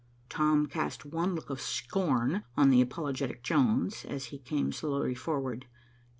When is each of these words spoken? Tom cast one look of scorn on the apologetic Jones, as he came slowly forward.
Tom 0.29 0.65
cast 0.65 1.05
one 1.05 1.35
look 1.35 1.51
of 1.51 1.61
scorn 1.61 2.43
on 2.57 2.71
the 2.71 2.81
apologetic 2.81 3.43
Jones, 3.43 4.03
as 4.03 4.25
he 4.33 4.39
came 4.39 4.71
slowly 4.71 5.13
forward. 5.13 5.67